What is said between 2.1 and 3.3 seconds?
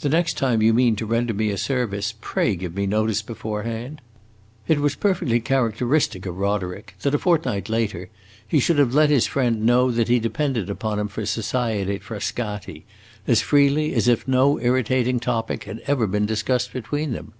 pray give me notice